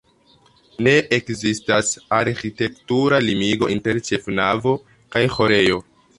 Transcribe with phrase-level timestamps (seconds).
[0.85, 1.91] Ne ekzistas
[2.21, 4.77] arĥitektura limigo inter ĉefnavo
[5.17, 5.81] kaj ĥorejo.